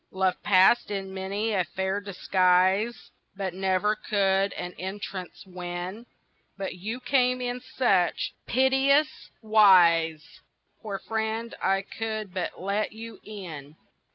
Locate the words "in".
0.89-1.13, 7.39-7.61, 13.21-13.75